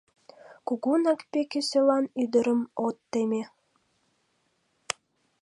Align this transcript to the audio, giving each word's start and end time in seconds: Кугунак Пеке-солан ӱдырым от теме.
Кугунак 0.67 1.19
Пеке-солан 1.31 2.05
ӱдырым 2.21 2.61
от 2.85 2.97
теме. 3.11 3.41